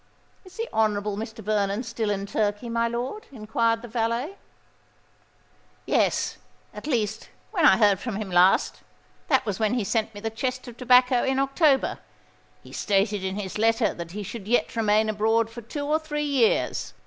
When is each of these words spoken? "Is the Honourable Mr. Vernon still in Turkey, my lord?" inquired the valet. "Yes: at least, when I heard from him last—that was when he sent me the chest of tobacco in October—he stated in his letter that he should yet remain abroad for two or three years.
"Is 0.43 0.55
the 0.57 0.67
Honourable 0.73 1.15
Mr. 1.15 1.43
Vernon 1.43 1.83
still 1.83 2.09
in 2.09 2.25
Turkey, 2.25 2.69
my 2.69 2.87
lord?" 2.87 3.27
inquired 3.31 3.83
the 3.83 3.87
valet. 3.87 4.35
"Yes: 5.85 6.37
at 6.73 6.87
least, 6.87 7.29
when 7.51 7.67
I 7.67 7.77
heard 7.77 7.99
from 7.99 8.15
him 8.15 8.31
last—that 8.31 9.45
was 9.45 9.59
when 9.59 9.75
he 9.75 9.83
sent 9.83 10.15
me 10.15 10.19
the 10.19 10.31
chest 10.31 10.67
of 10.67 10.75
tobacco 10.75 11.23
in 11.23 11.37
October—he 11.37 12.73
stated 12.73 13.23
in 13.23 13.35
his 13.35 13.59
letter 13.59 13.93
that 13.93 14.13
he 14.13 14.23
should 14.23 14.47
yet 14.47 14.75
remain 14.75 15.07
abroad 15.07 15.51
for 15.51 15.61
two 15.61 15.85
or 15.85 15.99
three 15.99 16.23
years. 16.25 16.93